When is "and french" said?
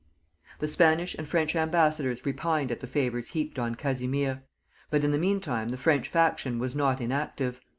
1.13-1.55